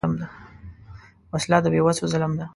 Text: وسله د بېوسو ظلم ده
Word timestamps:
وسله 1.33 1.57
د 1.61 1.65
بېوسو 1.73 2.03
ظلم 2.13 2.31
ده 2.39 2.45